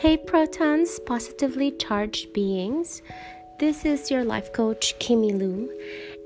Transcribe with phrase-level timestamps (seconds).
[0.00, 3.02] Hey, protons, positively charged beings.
[3.58, 5.68] This is your life coach, Kimmy Lou,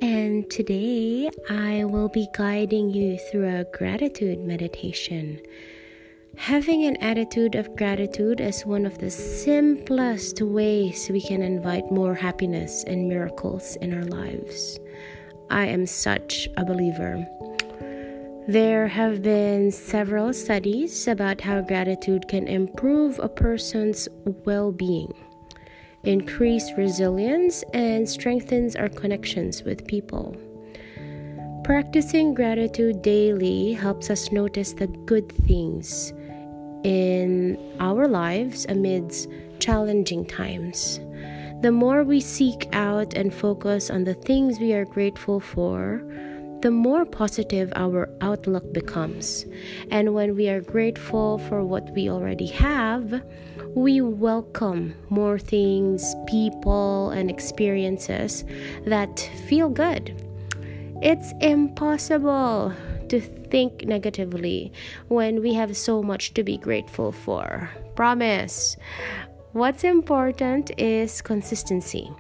[0.03, 5.41] and today I will be guiding you through a gratitude meditation.
[6.37, 12.15] Having an attitude of gratitude is one of the simplest ways we can invite more
[12.15, 14.79] happiness and miracles in our lives.
[15.49, 17.27] I am such a believer.
[18.49, 24.09] There have been several studies about how gratitude can improve a person's
[24.45, 25.15] well being,
[26.03, 30.37] increase resilience, and strengthens our connections with people.
[31.63, 36.13] Practicing gratitude daily helps us notice the good things
[36.83, 39.29] in our lives amidst
[39.61, 40.99] challenging times.
[41.61, 46.03] The more we seek out and focus on the things we are grateful for,
[46.63, 49.45] the more positive our outlook becomes.
[49.91, 53.21] And when we are grateful for what we already have,
[53.75, 58.45] we welcome more things, people, and experiences
[58.87, 60.15] that feel good.
[61.03, 62.73] It's impossible
[63.09, 64.73] to think negatively
[65.09, 67.69] when we have so much to be grateful for.
[67.97, 68.77] Promise.
[69.53, 72.11] What's important is consistency.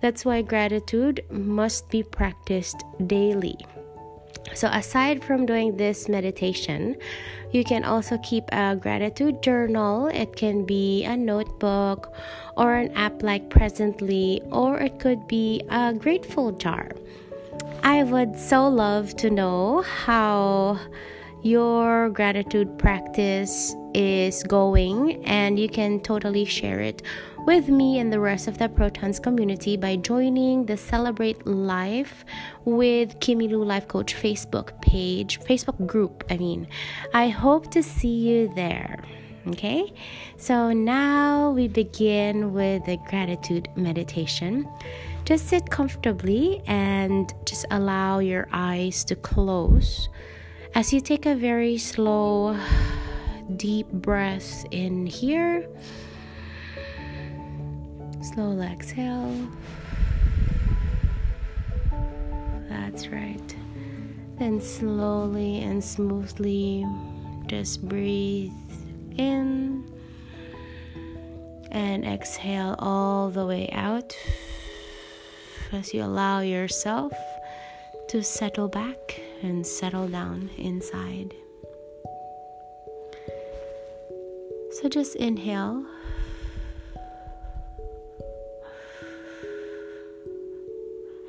[0.00, 3.58] That's why gratitude must be practiced daily.
[4.54, 6.96] So, aside from doing this meditation,
[7.52, 10.08] you can also keep a gratitude journal.
[10.08, 12.12] It can be a notebook
[12.56, 16.90] or an app like Presently, or it could be a grateful jar.
[17.82, 20.78] I would so love to know how
[21.42, 27.02] your gratitude practice is going, and you can totally share it
[27.46, 32.24] with me and the rest of the Protons community by joining the Celebrate Life
[32.64, 36.24] with Kimmy Lou Life Coach Facebook page, Facebook group.
[36.30, 36.68] I mean,
[37.14, 39.02] I hope to see you there.
[39.46, 39.92] Okay,
[40.36, 44.68] so now we begin with the gratitude meditation.
[45.24, 50.08] Just sit comfortably and just allow your eyes to close
[50.74, 52.56] as you take a very slow,
[53.56, 55.68] deep breath in here
[58.22, 59.48] Slow exhale.
[62.68, 63.56] That's right.
[64.38, 66.86] Then slowly and smoothly
[67.46, 68.52] just breathe
[69.16, 69.90] in
[71.70, 74.16] and exhale all the way out
[75.72, 77.12] as you allow yourself
[78.08, 81.32] to settle back and settle down inside.
[84.72, 85.84] So just inhale.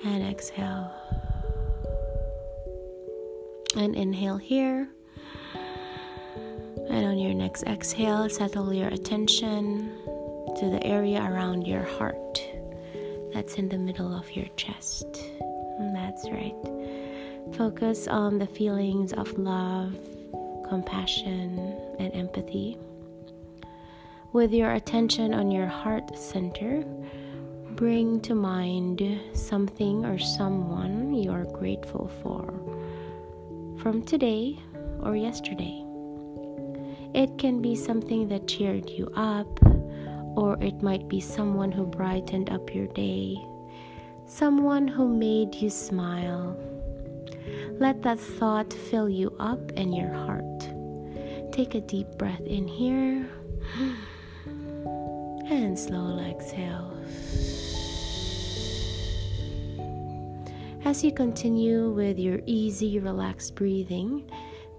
[0.04, 0.92] And exhale.
[3.76, 4.90] And inhale here.
[6.90, 9.92] And on your next exhale, settle your attention
[10.60, 12.42] to the area around your heart
[13.34, 15.08] that's in the middle of your chest.
[15.94, 16.56] That's right.
[17.54, 19.96] Focus on the feelings of love,
[20.68, 21.58] compassion,
[22.00, 22.78] and empathy.
[24.34, 26.84] With your attention on your heart center,
[27.76, 29.02] bring to mind
[29.34, 32.46] something or someone you are grateful for
[33.82, 34.60] from today
[35.02, 35.84] or yesterday.
[37.14, 39.60] It can be something that cheered you up,
[40.38, 43.38] or it might be someone who brightened up your day,
[44.26, 46.58] someone who made you smile.
[47.80, 50.60] Let that thought fill you up in your heart.
[51.52, 53.28] Take a deep breath in here
[55.52, 56.92] and slowly exhale.
[60.86, 64.30] As you continue with your easy, relaxed breathing,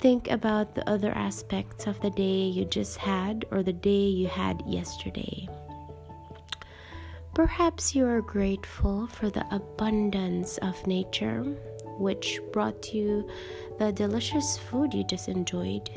[0.01, 4.27] think about the other aspects of the day you just had or the day you
[4.27, 5.49] had yesterday.
[7.35, 11.43] Perhaps you are grateful for the abundance of nature,
[11.99, 13.29] which brought you
[13.79, 15.89] the delicious food you just enjoyed.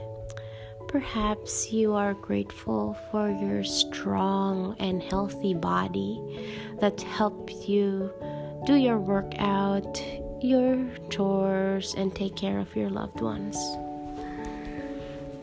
[0.96, 6.22] Perhaps you are grateful for your strong and healthy body
[6.80, 8.10] that helps you
[8.66, 10.02] do your workout,
[10.42, 13.58] your chores, and take care of your loved ones.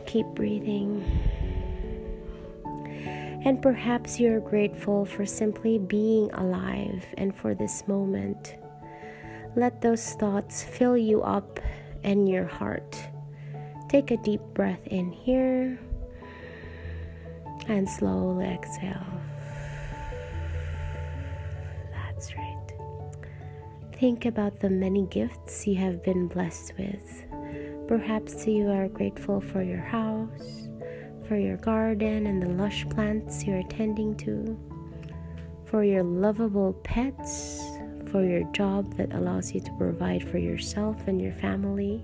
[0.07, 1.05] Keep breathing.
[3.45, 8.55] And perhaps you're grateful for simply being alive and for this moment.
[9.55, 11.59] Let those thoughts fill you up
[12.01, 13.12] in your heart.
[13.93, 15.79] Take a deep breath in here
[17.67, 19.05] and slowly exhale.
[21.91, 22.71] That's right.
[23.99, 27.23] Think about the many gifts you have been blessed with.
[27.87, 30.69] Perhaps you are grateful for your house,
[31.27, 34.57] for your garden and the lush plants you're attending to,
[35.65, 37.61] for your lovable pets,
[38.07, 42.03] for your job that allows you to provide for yourself and your family,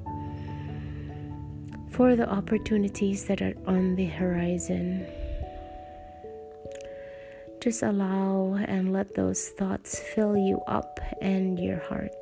[2.00, 5.06] for the opportunities that are on the horizon.
[7.60, 12.16] Just allow and let those thoughts fill you up and your heart.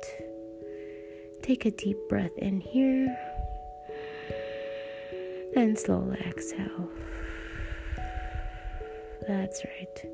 [1.42, 3.16] Take a deep breath in here
[5.54, 6.90] and slowly exhale.
[9.28, 10.06] That's right.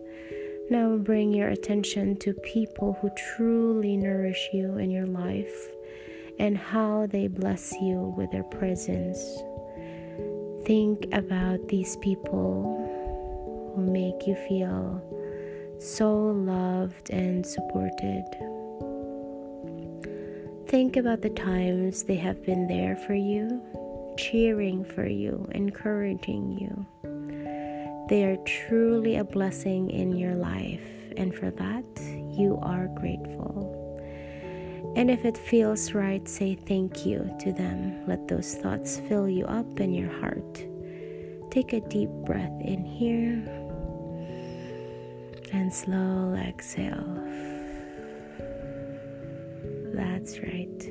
[0.68, 5.70] Now bring your attention to people who truly nourish you in your life
[6.38, 9.38] and how they bless you with their presence.
[10.64, 15.02] Think about these people who make you feel
[15.78, 18.24] so loved and supported.
[20.66, 23.60] Think about the times they have been there for you,
[24.16, 26.86] cheering for you, encouraging you.
[28.08, 30.80] They are truly a blessing in your life,
[31.18, 31.84] and for that,
[32.38, 33.83] you are grateful.
[34.96, 38.06] And if it feels right, say thank you to them.
[38.06, 40.64] Let those thoughts fill you up in your heart.
[41.50, 43.42] Take a deep breath in here
[45.52, 47.04] and slow exhale.
[49.94, 50.90] That's right.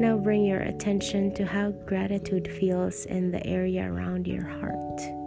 [0.00, 5.19] Now bring your attention to how gratitude feels in the area around your heart.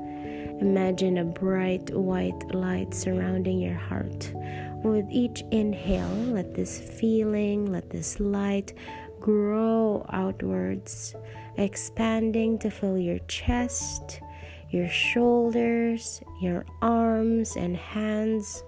[0.63, 4.31] Imagine a bright white light surrounding your heart.
[4.81, 8.71] With each inhale, let this feeling, let this light
[9.19, 11.15] grow outwards,
[11.57, 14.21] expanding to fill your chest,
[14.69, 18.63] your shoulders, your arms and hands,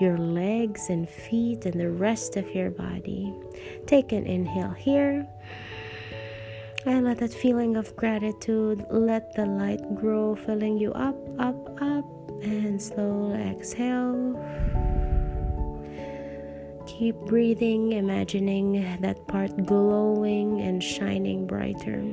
[0.00, 3.34] your legs and feet, and the rest of your body.
[3.86, 5.28] Take an inhale here.
[6.86, 12.04] And let that feeling of gratitude let the light grow, filling you up, up, up,
[12.42, 14.36] and slowly exhale.
[16.86, 22.04] Keep breathing, imagining that part glowing and shining brighter.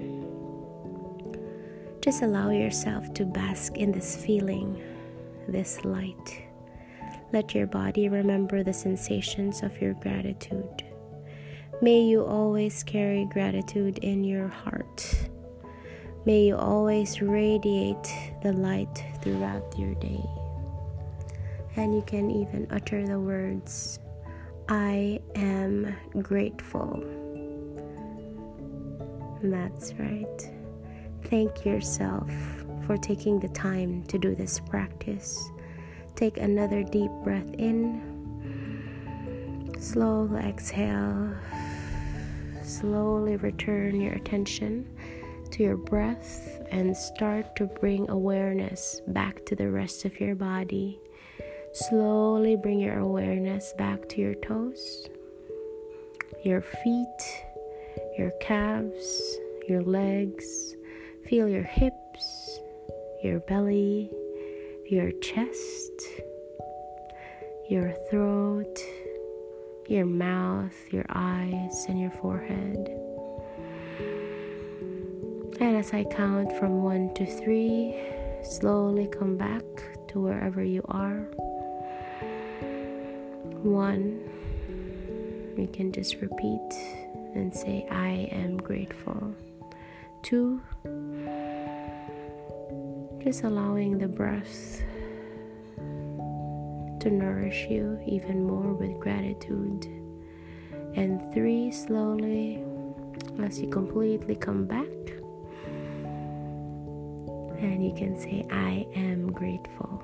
[2.00, 4.82] Just allow yourself to bask in this feeling,
[5.48, 6.44] this light.
[7.34, 10.84] Let your body remember the sensations of your gratitude.
[11.84, 15.30] May you always carry gratitude in your heart.
[16.26, 18.14] May you always radiate
[18.44, 20.24] the light throughout your day.
[21.76, 23.98] And you can even utter the words,
[24.70, 27.04] I am grateful.
[29.42, 30.52] That's right.
[31.24, 32.30] Thank yourself
[32.86, 35.50] for taking the time to do this practice.
[36.16, 38.04] Take another deep breath in.
[39.80, 41.34] Slow exhale.
[42.64, 44.88] Slowly return your attention
[45.52, 51.00] to your breath and start to bring awareness back to the rest of your body.
[51.74, 55.08] Slowly bring your awareness back to your toes,
[56.44, 57.44] your feet,
[58.18, 59.38] your calves,
[59.68, 60.76] your legs
[61.32, 62.60] Feel your hips,
[63.24, 64.12] your belly,
[64.90, 65.92] your chest,
[67.70, 68.80] your throat,
[69.92, 72.90] your mouth, your eyes, and your forehead.
[75.60, 78.02] And as I count from one to three,
[78.42, 79.64] slowly come back
[80.08, 81.28] to wherever you are.
[83.64, 84.22] One,
[85.58, 86.72] you can just repeat
[87.36, 89.36] and say, I am grateful.
[90.24, 90.62] Two,
[93.22, 94.82] just allowing the breath
[97.02, 99.86] to nourish you even more with gratitude.
[100.96, 102.64] And three, slowly,
[103.42, 104.86] as you completely come back,
[107.60, 110.04] and you can say, I am grateful.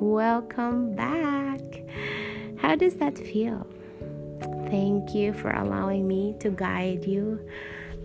[0.00, 1.60] Welcome back.
[2.58, 3.66] How does that feel?
[4.70, 7.40] Thank you for allowing me to guide you.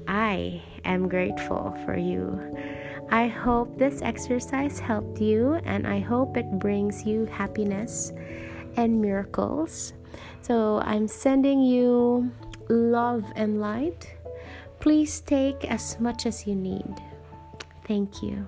[0.07, 2.76] I am grateful for you.
[3.09, 8.11] I hope this exercise helped you and I hope it brings you happiness
[8.75, 9.93] and miracles.
[10.41, 12.31] So I'm sending you
[12.69, 14.13] love and light.
[14.79, 16.95] Please take as much as you need.
[17.85, 18.45] Thank you.